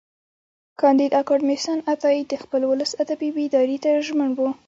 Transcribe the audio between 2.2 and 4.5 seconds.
د خپل ولس ادبي بیداري ته ژمن و.